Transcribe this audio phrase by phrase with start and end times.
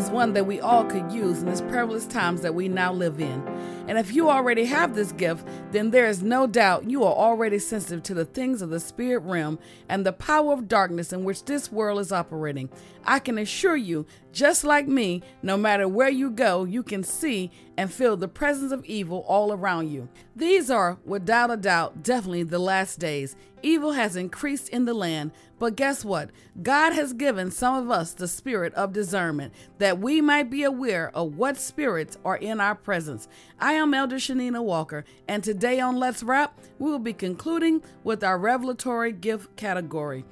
[0.00, 3.20] Is one that we all could use in these perilous times that we now live
[3.20, 3.46] in.
[3.86, 7.58] And if you already have this gift, then there is no doubt you are already
[7.58, 9.58] sensitive to the things of the spirit realm
[9.90, 12.70] and the power of darkness in which this world is operating.
[13.04, 17.50] I can assure you, just like me, no matter where you go, you can see
[17.76, 20.08] and feel the presence of evil all around you.
[20.36, 23.34] These are, without a doubt, definitely the last days.
[23.62, 26.30] Evil has increased in the land, but guess what?
[26.62, 31.10] God has given some of us the spirit of discernment that we might be aware
[31.14, 33.28] of what spirits are in our presence.
[33.58, 38.22] I am Elder Shanina Walker, and today on Let's Rap, we will be concluding with
[38.24, 40.24] our revelatory gift category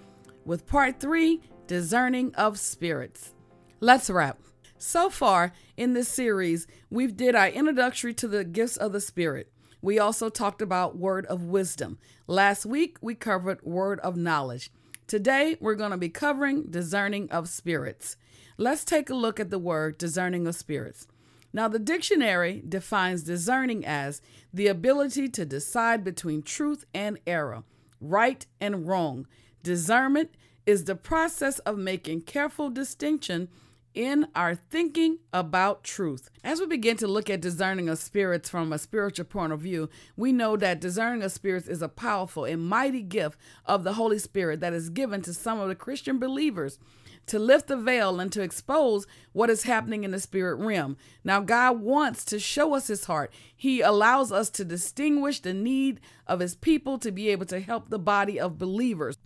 [0.45, 3.35] with part three discerning of spirits.
[3.81, 4.41] Let's rap.
[4.77, 9.53] So far in this series, we've did our introductory to the gifts of the spirit.
[9.81, 11.99] We also talked about word of wisdom.
[12.27, 14.73] Last week we covered word of knowledge.
[15.07, 18.17] Today we're going to be covering discerning of spirits.
[18.57, 21.07] Let's take a look at the word discerning of spirits.
[21.53, 24.21] Now, the dictionary defines discerning as
[24.53, 27.63] the ability to decide between truth and error,
[28.01, 29.29] right and wrong.
[29.63, 30.31] Discernment
[30.67, 33.49] is the process of making careful distinction
[33.99, 36.31] in our thinking about truth.
[36.45, 39.91] As we begin to look at discerning of spirits from a spiritual point of view,
[40.17, 44.21] we know that discerning of spirits is a powerful and mighty gift of the Holy
[44.21, 46.79] Spirit that is given to some of the Christian believers
[47.27, 50.97] to lift the veil and to expose what is happening in the spirit realm.
[51.25, 53.33] Now, God wants to show us his heart.
[53.55, 57.89] He allows us to distinguish the need of his people to be able to help
[57.89, 59.18] the body of believers.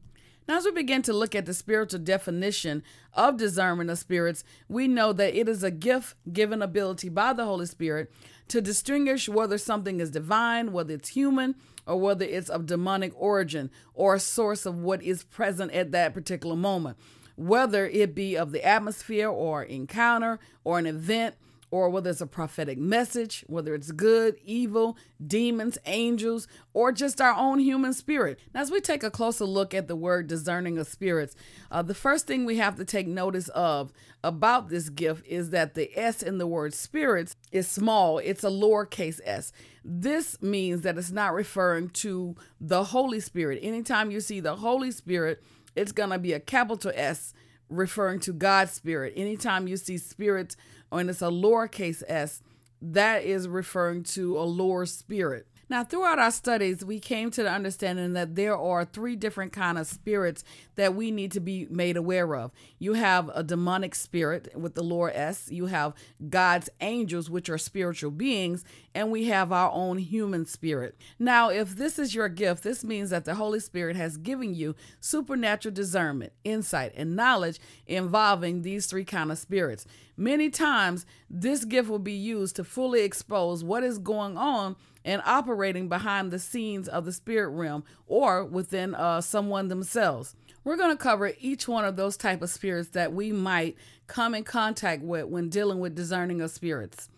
[0.48, 2.82] Now, as we begin to look at the spiritual definition
[3.14, 7.44] of discernment of spirits, we know that it is a gift given ability by the
[7.44, 8.12] Holy Spirit
[8.48, 11.54] to distinguish whether something is divine, whether it's human,
[11.86, 16.12] or whether it's of demonic origin or a source of what is present at that
[16.12, 16.96] particular moment,
[17.36, 21.36] whether it be of the atmosphere or encounter or an event
[21.72, 24.96] or whether it's a prophetic message, whether it's good, evil,
[25.26, 28.38] demons, angels, or just our own human spirit.
[28.54, 31.34] Now, as we take a closer look at the word discerning of spirits,
[31.70, 33.90] uh, the first thing we have to take notice of
[34.22, 38.48] about this gift is that the S in the word spirits is small, it's a
[38.48, 39.50] lowercase s.
[39.82, 43.58] This means that it's not referring to the Holy Spirit.
[43.62, 45.42] Anytime you see the Holy Spirit,
[45.74, 47.32] it's going to be a capital S
[47.72, 49.14] referring to God's spirit.
[49.16, 50.56] Anytime you see spirit,
[50.90, 52.42] and it's a lowercase s,
[52.80, 55.46] that is referring to a lower spirit.
[55.72, 59.78] Now, throughout our studies, we came to the understanding that there are three different kind
[59.78, 60.44] of spirits
[60.74, 62.52] that we need to be made aware of.
[62.78, 65.94] You have a demonic spirit with the lower S, you have
[66.28, 70.94] God's angels, which are spiritual beings, and we have our own human spirit.
[71.18, 74.76] Now, if this is your gift, this means that the Holy Spirit has given you
[75.00, 79.86] supernatural discernment, insight, and knowledge involving these three kind of spirits.
[80.18, 85.22] Many times, this gift will be used to fully expose what is going on and
[85.24, 90.34] operating behind the scenes of the spirit realm or within uh, someone themselves.
[90.64, 93.76] We're going to cover each one of those type of spirits that we might
[94.06, 97.08] come in contact with when dealing with discerning of spirits.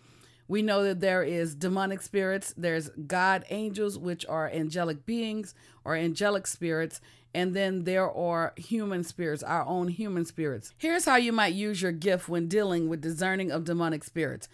[0.47, 5.95] We know that there is demonic spirits, there's God angels, which are angelic beings or
[5.95, 7.01] angelic spirits,
[7.35, 10.73] and then there are human spirits, our own human spirits.
[10.79, 14.49] Here's how you might use your gift when dealing with discerning of demonic spirits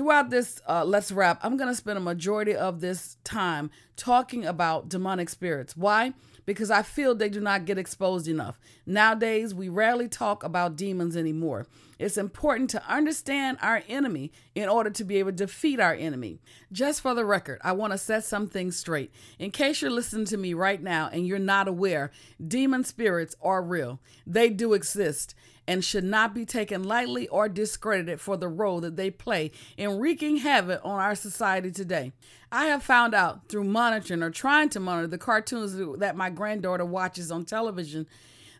[0.00, 4.46] throughout this uh, let's rap i'm going to spend a majority of this time talking
[4.46, 5.76] about demonic spirits.
[5.76, 6.14] Why?
[6.46, 8.58] Because i feel they do not get exposed enough.
[8.86, 11.66] Nowadays we rarely talk about demons anymore.
[11.98, 16.38] It's important to understand our enemy in order to be able to defeat our enemy.
[16.72, 19.12] Just for the record i want to set some things straight.
[19.38, 22.10] In case you're listening to me right now and you're not aware
[22.44, 24.00] demon spirits are real.
[24.26, 25.34] They do exist
[25.70, 30.00] and should not be taken lightly or discredited for the role that they play in
[30.00, 32.10] wreaking havoc on our society today.
[32.50, 36.84] I have found out through monitoring or trying to monitor the cartoons that my granddaughter
[36.84, 38.08] watches on television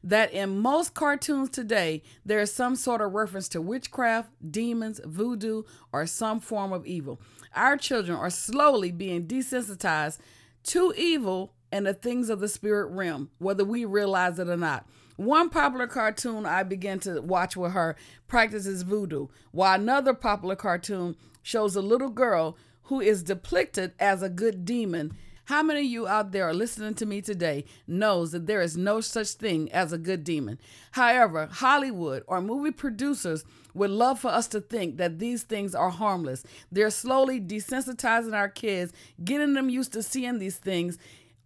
[0.04, 5.64] that in most cartoons today, there is some sort of reference to witchcraft, demons, voodoo,
[5.92, 7.20] or some form of evil.
[7.56, 10.18] Our children are slowly being desensitized
[10.62, 14.86] to evil and the things of the spirit realm, whether we realize it or not.
[15.20, 17.94] One popular cartoon I began to watch with her
[18.26, 24.30] practices voodoo, while another popular cartoon shows a little girl who is depicted as a
[24.30, 25.14] good demon.
[25.44, 28.78] How many of you out there are listening to me today knows that there is
[28.78, 30.58] no such thing as a good demon?
[30.92, 33.44] However, Hollywood or movie producers
[33.74, 36.44] would love for us to think that these things are harmless.
[36.72, 40.96] They're slowly desensitizing our kids, getting them used to seeing these things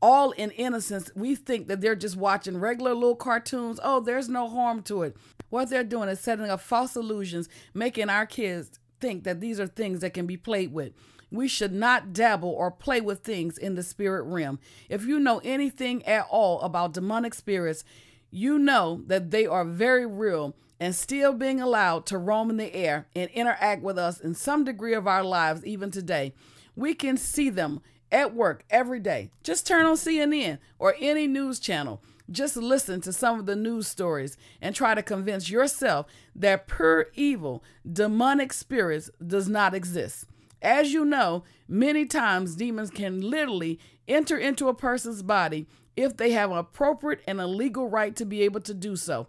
[0.04, 3.80] all in innocence, we think that they're just watching regular little cartoons.
[3.82, 5.16] Oh, there's no harm to it.
[5.48, 9.66] What they're doing is setting up false illusions, making our kids think that these are
[9.66, 10.92] things that can be played with.
[11.30, 14.58] We should not dabble or play with things in the spirit realm.
[14.90, 17.82] If you know anything at all about demonic spirits,
[18.30, 22.74] you know that they are very real and still being allowed to roam in the
[22.74, 26.34] air and interact with us in some degree of our lives, even today.
[26.76, 27.80] We can see them
[28.10, 29.30] at work every day.
[29.42, 32.02] Just turn on CNN or any news channel.
[32.30, 37.08] Just listen to some of the news stories and try to convince yourself that pure
[37.14, 40.26] evil, demonic spirits does not exist.
[40.62, 43.78] As you know, many times demons can literally
[44.08, 45.66] enter into a person's body
[45.96, 49.26] if they have an appropriate and a legal right to be able to do so.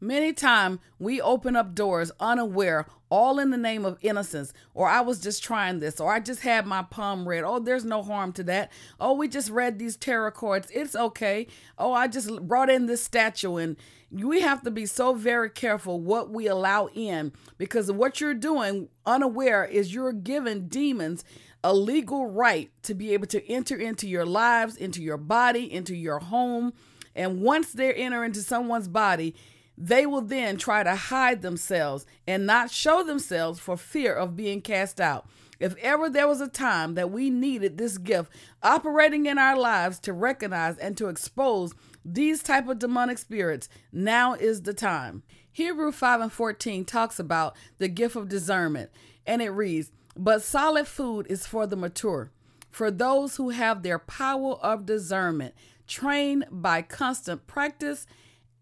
[0.00, 5.00] Many times we open up doors unaware, all in the name of innocence, or I
[5.00, 7.44] was just trying this, or I just had my palm read.
[7.44, 8.70] Oh, there's no harm to that.
[9.00, 10.70] Oh, we just read these tarot cards.
[10.72, 11.46] It's okay.
[11.78, 13.56] Oh, I just brought in this statue.
[13.56, 13.76] And
[14.10, 18.88] we have to be so very careful what we allow in because what you're doing
[19.04, 21.24] unaware is you're giving demons
[21.64, 25.94] a legal right to be able to enter into your lives, into your body, into
[25.94, 26.72] your home.
[27.14, 29.34] And once they enter into someone's body,
[29.80, 34.60] they will then try to hide themselves and not show themselves for fear of being
[34.60, 35.28] cast out.
[35.60, 38.32] If ever there was a time that we needed this gift
[38.62, 44.34] operating in our lives to recognize and to expose these type of demonic spirits, now
[44.34, 45.22] is the time.
[45.50, 48.90] Hebrew 5 and 14 talks about the gift of discernment,
[49.26, 52.30] and it reads, But solid food is for the mature,
[52.70, 55.54] for those who have their power of discernment,
[55.86, 58.06] trained by constant practice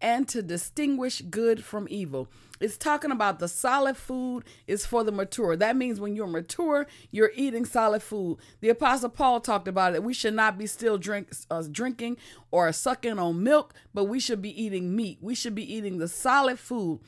[0.01, 2.27] and to distinguish good from evil.
[2.59, 5.55] It's talking about the solid food is for the mature.
[5.55, 8.39] That means when you're mature, you're eating solid food.
[8.61, 10.03] The apostle Paul talked about it.
[10.03, 12.17] We should not be still drink, uh, drinking
[12.49, 15.19] or sucking on milk, but we should be eating meat.
[15.21, 16.99] We should be eating the solid food.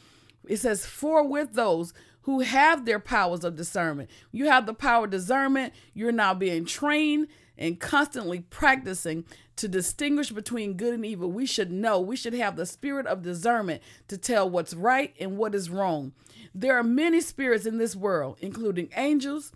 [0.47, 1.93] It says, "For with those
[2.23, 5.73] who have their powers of discernment, you have the power of discernment.
[5.93, 7.27] You're now being trained
[7.59, 9.25] and constantly practicing
[9.57, 13.21] to distinguish between good and evil, we should know, we should have the spirit of
[13.21, 16.13] discernment to tell what's right and what is wrong.
[16.55, 19.51] There are many spirits in this world, including angels,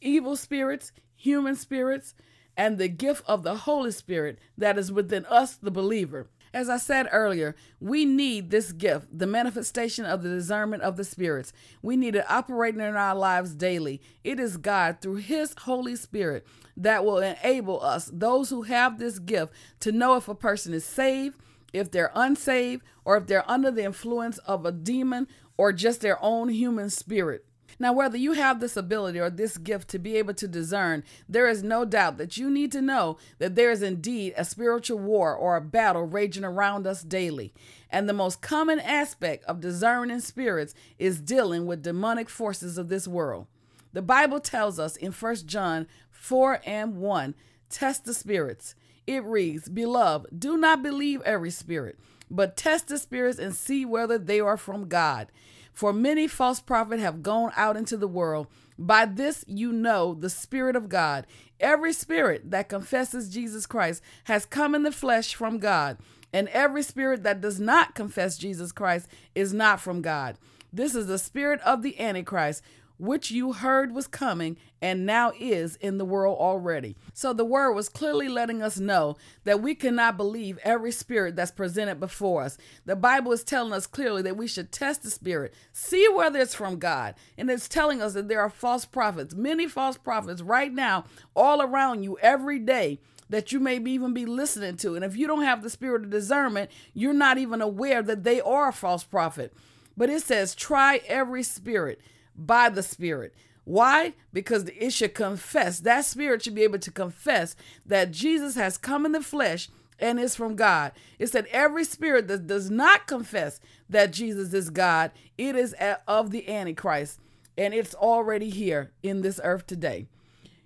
[0.00, 2.14] evil spirits, human spirits,
[2.56, 6.28] and the gift of the Holy Spirit that is within us, the believer.
[6.52, 11.04] As I said earlier, we need this gift, the manifestation of the discernment of the
[11.04, 11.52] spirits.
[11.80, 14.00] We need it operating in our lives daily.
[14.24, 16.44] It is God, through His Holy Spirit,
[16.76, 20.84] that will enable us, those who have this gift, to know if a person is
[20.84, 21.38] saved,
[21.72, 26.18] if they're unsaved, or if they're under the influence of a demon or just their
[26.22, 27.44] own human spirit.
[27.80, 31.48] Now, whether you have this ability or this gift to be able to discern, there
[31.48, 35.34] is no doubt that you need to know that there is indeed a spiritual war
[35.34, 37.54] or a battle raging around us daily.
[37.88, 43.08] And the most common aspect of discerning spirits is dealing with demonic forces of this
[43.08, 43.46] world.
[43.94, 47.34] The Bible tells us in 1 John 4 and 1
[47.70, 48.74] test the spirits.
[49.06, 51.98] It reads, Beloved, do not believe every spirit,
[52.30, 55.32] but test the spirits and see whether they are from God
[55.72, 58.46] for many false prophets have gone out into the world.
[58.78, 61.26] By this you know the Spirit of God.
[61.58, 65.98] Every spirit that confesses Jesus Christ has come in the flesh from God,
[66.32, 70.38] and every spirit that does not confess Jesus Christ is not from God.
[70.72, 72.62] This is the spirit of the Antichrist,
[73.00, 76.96] which you heard was coming and now is in the world already.
[77.14, 81.50] So the word was clearly letting us know that we cannot believe every spirit that's
[81.50, 82.58] presented before us.
[82.84, 86.54] The Bible is telling us clearly that we should test the spirit, see whether it's
[86.54, 87.14] from God.
[87.38, 91.04] And it's telling us that there are false prophets, many false prophets right now,
[91.34, 94.94] all around you every day that you may even be listening to.
[94.94, 98.40] And if you don't have the spirit of discernment, you're not even aware that they
[98.40, 99.54] are a false prophet.
[99.96, 102.00] But it says, try every spirit
[102.46, 103.34] by the Spirit.
[103.64, 104.14] Why?
[104.32, 107.54] Because it should confess, that spirit should be able to confess
[107.86, 109.68] that Jesus has come in the flesh
[109.98, 110.92] and is from God.
[111.18, 115.74] It said every spirit that does not confess that Jesus is God, it is
[116.08, 117.20] of the Antichrist,
[117.56, 120.06] and it's already here in this earth today.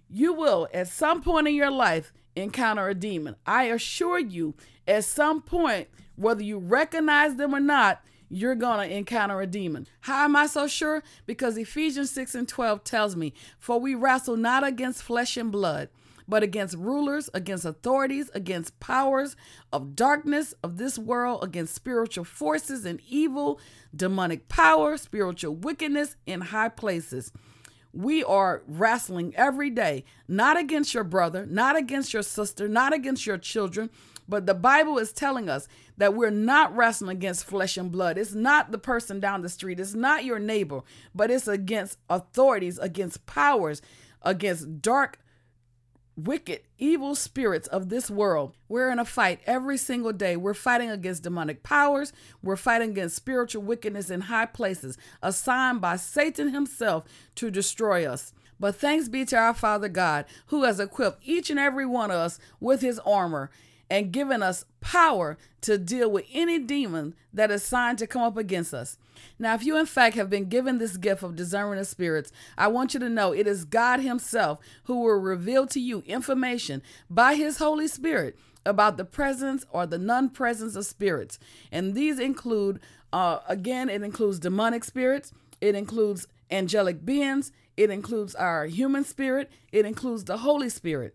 [0.09, 3.37] You will, at some point in your life, encounter a demon.
[3.45, 4.55] I assure you,
[4.87, 8.01] at some point, whether you recognize them or not,
[8.37, 9.87] you're going to encounter a demon.
[10.01, 11.03] How am I so sure?
[11.27, 15.89] Because Ephesians 6 and 12 tells me, For we wrestle not against flesh and blood,
[16.27, 19.37] but against rulers, against authorities, against powers
[19.73, 23.61] of darkness of this world, against spiritual forces and evil,
[23.95, 27.31] demonic power, spiritual wickedness in high places.
[27.93, 33.25] we are wrestling every day, not against your brother, not against your sister, not against
[33.25, 33.89] your children,
[34.29, 38.19] but the Bible is telling us that we're not wrestling against flesh and blood.
[38.19, 40.83] It's not the person down the street, it's not your neighbor,
[41.15, 43.83] but it's against authorities, against powers,
[44.23, 45.19] against dark
[46.17, 48.55] wicked, evil spirits of this world.
[48.69, 50.37] We're in a fight every single day.
[50.37, 52.13] We're fighting against demonic powers.
[52.43, 57.05] We're fighting against spiritual wickedness in high places, assigned by Satan himself
[57.37, 58.33] to destroy us.
[58.61, 62.19] But thanks be to our Father God, who has equipped each and every one of
[62.19, 63.51] us with his armor
[63.91, 68.37] and given us power to deal with any demon that is signed to come up
[68.37, 68.99] against us.
[69.39, 72.69] Now, if you in fact have been given this gift of discerning of spirits, I
[72.69, 77.35] want you to know it is God Himself who will reveal to you information by
[77.35, 81.39] His Holy Spirit about the presence or the non presence of spirits.
[81.71, 82.81] And these include,
[83.13, 89.51] uh, again, it includes demonic spirits, it includes angelic beings, it includes our human spirit,
[89.73, 91.15] it includes the Holy Spirit.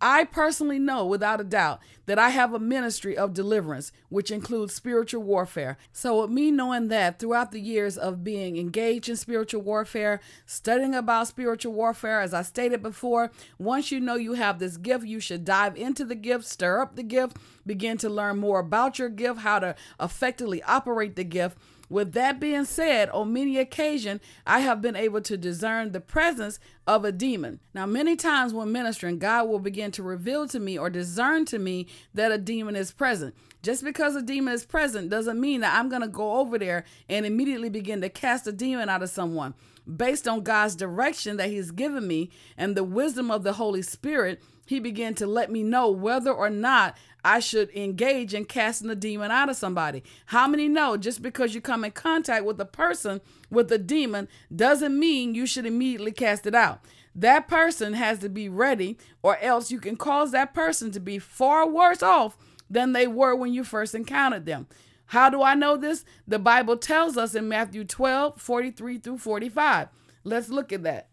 [0.00, 4.74] I personally know without a doubt that I have a ministry of deliverance, which includes
[4.74, 5.78] spiritual warfare.
[5.92, 10.94] So, with me knowing that throughout the years of being engaged in spiritual warfare, studying
[10.94, 15.20] about spiritual warfare, as I stated before, once you know you have this gift, you
[15.20, 19.08] should dive into the gift, stir up the gift, begin to learn more about your
[19.08, 21.56] gift, how to effectively operate the gift
[21.88, 26.58] with that being said, on many occasions, I have been able to discern the presence
[26.86, 27.60] of a demon.
[27.74, 31.58] Now, many times when ministering, God will begin to reveal to me or discern to
[31.58, 33.34] me that a demon is present.
[33.62, 36.84] Just because a demon is present doesn't mean that I'm going to go over there
[37.08, 39.54] and immediately begin to cast a demon out of someone.
[39.96, 44.42] Based on God's direction that He's given me and the wisdom of the Holy Spirit,
[44.66, 48.94] He began to let me know whether or not I should engage in casting the
[48.94, 50.04] demon out of somebody.
[50.26, 54.28] How many know just because you come in contact with a person with a demon
[54.54, 56.84] doesn't mean you should immediately cast it out?
[57.14, 61.18] That person has to be ready, or else you can cause that person to be
[61.18, 62.36] far worse off
[62.68, 64.66] than they were when you first encountered them.
[65.06, 66.04] How do I know this?
[66.26, 69.88] The Bible tells us in Matthew 12 43 through 45.
[70.24, 71.08] Let's look at that.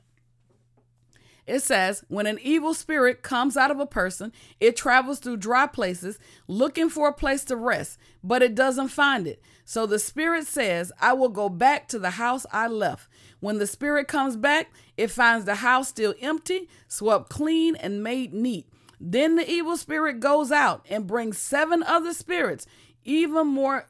[1.51, 4.31] It says, when an evil spirit comes out of a person,
[4.61, 6.17] it travels through dry places
[6.47, 9.41] looking for a place to rest, but it doesn't find it.
[9.65, 13.09] So the spirit says, I will go back to the house I left.
[13.41, 18.33] When the spirit comes back, it finds the house still empty, swept clean, and made
[18.33, 18.69] neat.
[19.01, 22.65] Then the evil spirit goes out and brings seven other spirits,
[23.03, 23.89] even more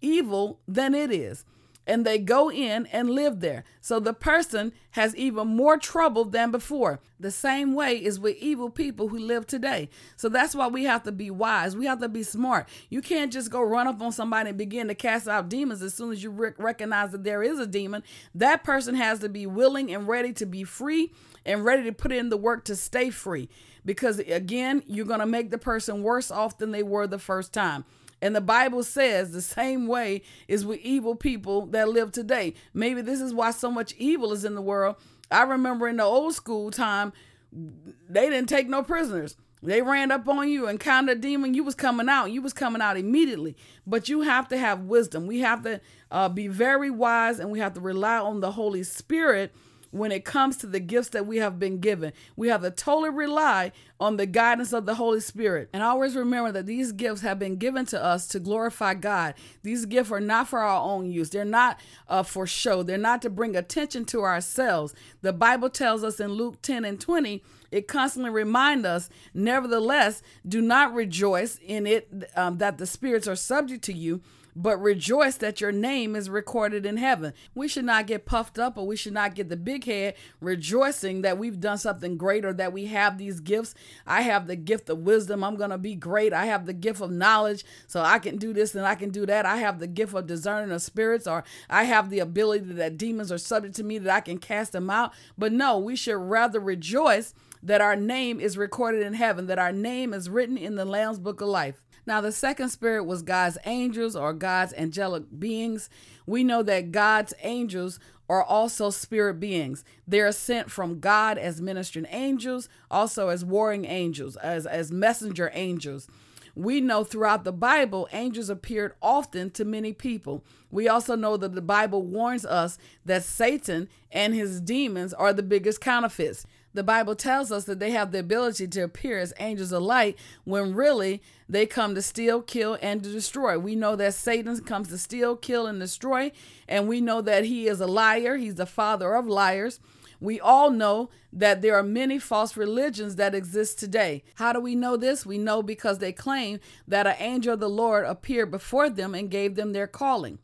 [0.00, 1.44] evil than it is
[1.86, 3.64] and they go in and live there.
[3.80, 7.00] So the person has even more trouble than before.
[7.20, 9.88] The same way is with evil people who live today.
[10.16, 11.76] So that's why we have to be wise.
[11.76, 12.68] We have to be smart.
[12.90, 15.94] You can't just go run up on somebody and begin to cast out demons as
[15.94, 18.02] soon as you rec- recognize that there is a demon.
[18.34, 21.12] That person has to be willing and ready to be free
[21.44, 23.48] and ready to put in the work to stay free.
[23.84, 27.52] Because again, you're going to make the person worse off than they were the first
[27.52, 27.84] time.
[28.22, 32.54] And the Bible says the same way is with evil people that live today.
[32.72, 34.96] Maybe this is why so much evil is in the world.
[35.30, 37.12] I remember in the old school time,
[37.52, 39.36] they didn't take no prisoners.
[39.62, 41.54] They ran up on you and counted a demon.
[41.54, 42.26] You was coming out.
[42.26, 43.56] You was coming out immediately.
[43.86, 45.26] But you have to have wisdom.
[45.26, 45.80] We have to
[46.10, 49.52] uh, be very wise and we have to rely on the Holy Spirit
[49.90, 52.12] when it comes to the gifts that we have been given.
[52.36, 55.68] We have to totally rely on the guidance of the Holy Spirit.
[55.72, 59.34] And always remember that these gifts have been given to us to glorify God.
[59.62, 63.22] These gifts are not for our own use, they're not uh, for show, they're not
[63.22, 64.94] to bring attention to ourselves.
[65.22, 70.60] The Bible tells us in Luke 10 and 20 it constantly reminds us, nevertheless, do
[70.60, 74.20] not rejoice in it um, that the spirits are subject to you,
[74.56, 77.34] but rejoice that your name is recorded in heaven.
[77.54, 81.20] We should not get puffed up or we should not get the big head rejoicing
[81.20, 83.74] that we've done something great or that we have these gifts.
[84.06, 85.44] I have the gift of wisdom.
[85.44, 86.32] I'm going to be great.
[86.32, 89.26] I have the gift of knowledge, so I can do this and I can do
[89.26, 89.44] that.
[89.44, 93.30] I have the gift of discerning of spirits, or I have the ability that demons
[93.30, 95.12] are subject to me that I can cast them out.
[95.36, 99.72] But no, we should rather rejoice that our name is recorded in heaven, that our
[99.72, 101.82] name is written in the Lamb's book of life.
[102.06, 105.90] Now, the second spirit was God's angels or God's angelic beings.
[106.24, 107.98] We know that God's angels
[108.28, 109.84] are also spirit beings.
[110.06, 115.50] They are sent from God as ministering angels, also as warring angels, as, as messenger
[115.52, 116.08] angels.
[116.54, 120.42] We know throughout the Bible, angels appeared often to many people.
[120.70, 125.42] We also know that the Bible warns us that Satan and his demons are the
[125.42, 126.46] biggest counterfeits.
[126.76, 130.18] The Bible tells us that they have the ability to appear as angels of light
[130.44, 133.58] when really they come to steal, kill, and to destroy.
[133.58, 136.32] We know that Satan comes to steal, kill, and destroy,
[136.68, 138.36] and we know that he is a liar.
[138.36, 139.80] He's the father of liars.
[140.20, 144.22] We all know that there are many false religions that exist today.
[144.34, 145.24] How do we know this?
[145.24, 149.30] We know because they claim that an angel of the Lord appeared before them and
[149.30, 150.40] gave them their calling.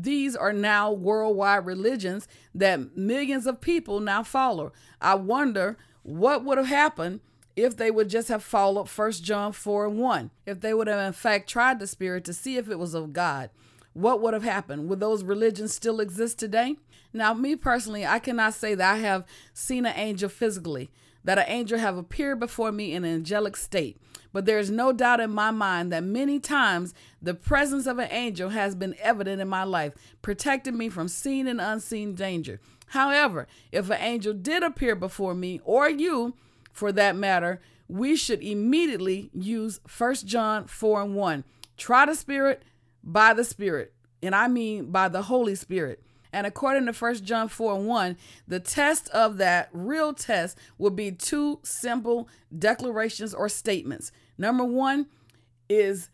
[0.00, 4.72] These are now worldwide religions that millions of people now follow.
[5.00, 7.20] I wonder what would have happened
[7.56, 10.30] if they would just have followed 1 John 4 and 1.
[10.46, 13.12] If they would have, in fact, tried the Spirit to see if it was of
[13.12, 13.50] God,
[13.92, 14.88] what would have happened?
[14.88, 16.76] Would those religions still exist today?
[17.12, 20.90] Now, me personally, I cannot say that I have seen an angel physically,
[21.24, 24.00] that an angel have appeared before me in an angelic state.
[24.32, 28.08] But there is no doubt in my mind that many times the presence of an
[28.10, 32.60] angel has been evident in my life, protecting me from seen and unseen danger.
[32.88, 36.34] However, if an angel did appear before me or you,
[36.72, 41.44] for that matter, we should immediately use 1 John 4 and 1.
[41.76, 42.62] Try the Spirit
[43.02, 46.02] by the Spirit, and I mean by the Holy Spirit.
[46.32, 48.16] And according to 1 John 4 and 1,
[48.46, 54.12] the test of that real test would be two simple declarations or statements.
[54.36, 55.06] Number one
[55.68, 56.10] is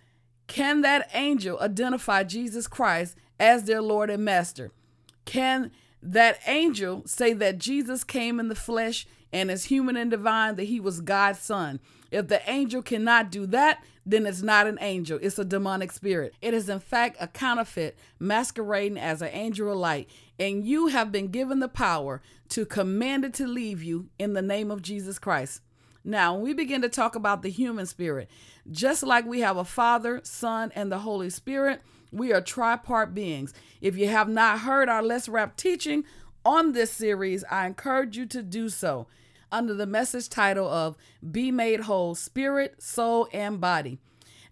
[0.46, 4.70] can that angel identify Jesus Christ as their Lord and Master?
[5.24, 5.70] Can
[6.04, 10.64] that angel say that Jesus came in the flesh and is human and divine, that
[10.64, 11.80] he was God's son?
[12.10, 16.34] If the angel cannot do that, then it's not an angel, it's a demonic spirit.
[16.42, 20.10] It is, in fact, a counterfeit masquerading as an angel of light.
[20.38, 22.20] And you have been given the power
[22.50, 25.62] to command it to leave you in the name of Jesus Christ.
[26.04, 28.28] Now, when we begin to talk about the human spirit,
[28.70, 31.80] just like we have a Father, Son, and the Holy Spirit,
[32.14, 33.52] we are tripart beings.
[33.80, 36.04] If you have not heard our Let's Rap teaching
[36.44, 39.08] on this series, I encourage you to do so
[39.50, 40.96] under the message title of
[41.28, 43.98] Be Made Whole Spirit, Soul, and Body.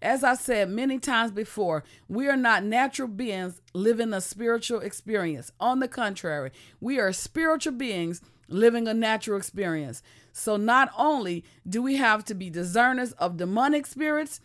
[0.01, 5.49] As I said many times before, we are not natural beings living a spiritual experience.
[5.61, 6.51] On the contrary,
[6.81, 10.03] we are spiritual beings living a natural experience.
[10.33, 14.41] So not only do we have to be discerners of demonic spirits,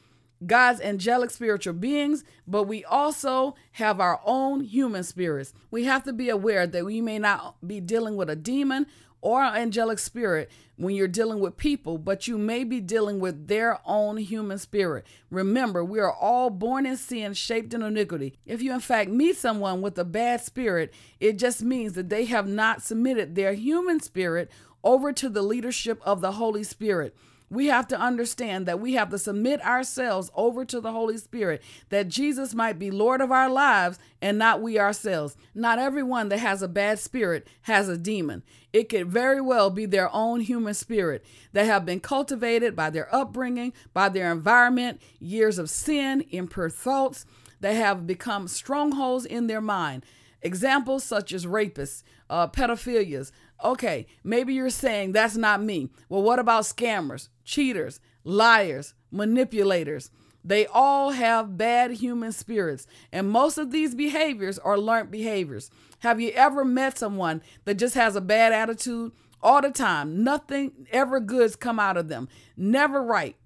[0.46, 5.52] God's angelic spiritual beings, but we also have our own human spirits.
[5.70, 8.86] We have to be aware that we may not be dealing with a demon
[9.20, 13.48] or an angelic spirit when you're dealing with people, but you may be dealing with
[13.48, 15.04] their own human spirit.
[15.28, 18.38] Remember, we are all born in sin, shaped in iniquity.
[18.46, 22.26] If you, in fact, meet someone with a bad spirit, it just means that they
[22.26, 24.50] have not submitted their human spirit
[24.84, 27.16] over to the leadership of the Holy Spirit
[27.50, 31.62] we have to understand that we have to submit ourselves over to the Holy Spirit,
[31.88, 35.36] that Jesus might be Lord of our lives and not we ourselves.
[35.54, 38.42] Not everyone that has a bad spirit has a demon.
[38.72, 43.14] It could very well be their own human spirit that have been cultivated by their
[43.14, 47.24] upbringing, by their environment, years of sin, impure thoughts
[47.60, 50.04] that have become strongholds in their mind.
[50.42, 53.32] Examples such as rapists, uh, pedophilias,
[53.64, 55.90] Okay, maybe you're saying that's not me.
[56.08, 60.10] Well, what about scammers, cheaters, liars, manipulators?
[60.44, 65.70] They all have bad human spirits, and most of these behaviors are learned behaviors.
[66.00, 70.22] Have you ever met someone that just has a bad attitude all the time?
[70.22, 72.28] Nothing ever good's come out of them.
[72.56, 73.36] Never right.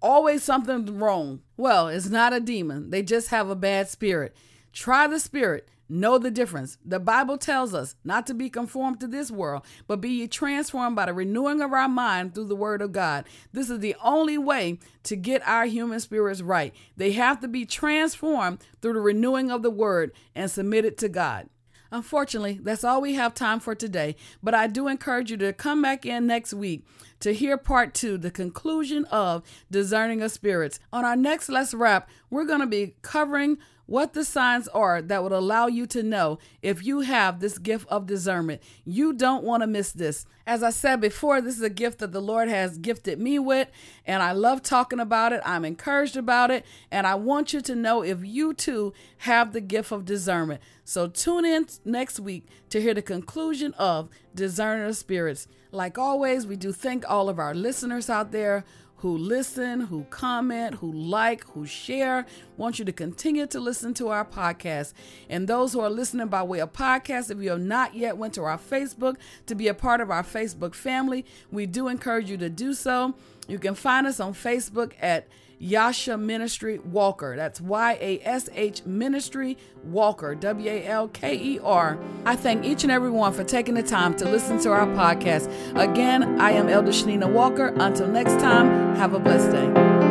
[0.00, 1.42] Always something wrong.
[1.56, 2.90] Well, it's not a demon.
[2.90, 4.34] They just have a bad spirit.
[4.72, 5.68] Try the spirit.
[5.88, 6.76] Know the difference.
[6.84, 10.96] The Bible tells us not to be conformed to this world, but be ye transformed
[10.96, 13.24] by the renewing of our mind through the word of God.
[13.52, 16.74] This is the only way to get our human spirits right.
[16.96, 21.48] They have to be transformed through the renewing of the word and submitted to God.
[21.90, 25.80] Unfortunately, that's all we have time for today, but I do encourage you to come
[25.80, 26.84] back in next week
[27.20, 30.80] to hear part two, the conclusion of discerning of spirits.
[30.92, 33.56] On our next Let's Rap, we're going to be covering
[33.88, 37.88] what the signs are that would allow you to know if you have this gift
[37.88, 38.62] of discernment.
[38.84, 40.26] You don't want to miss this.
[40.46, 43.68] As I said before, this is a gift that the Lord has gifted me with,
[44.04, 45.40] and I love talking about it.
[45.42, 49.60] I'm encouraged about it, and I want you to know if you too have the
[49.62, 50.60] gift of discernment.
[50.84, 55.48] So tune in next week to hear the conclusion of Discerning of Spirits.
[55.72, 58.64] Like always, we do thank all of our listeners out there
[58.98, 62.26] who listen, who comment, who like, who share.
[62.56, 64.92] Want you to continue to listen to our podcast.
[65.28, 68.34] And those who are listening by way of podcast, if you have not yet went
[68.34, 72.36] to our Facebook to be a part of our Facebook family, we do encourage you
[72.38, 73.14] to do so.
[73.46, 77.36] You can find us on Facebook at Yasha Ministry Walker.
[77.36, 81.98] That's Y A S H Ministry Walker, W A L K E R.
[82.24, 85.48] I thank each and every one for taking the time to listen to our podcast.
[85.76, 87.68] Again, I am Elder Shanina Walker.
[87.76, 90.07] Until next time, have a blessed day.